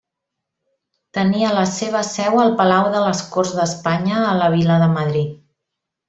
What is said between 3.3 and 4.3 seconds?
Corts d'Espanya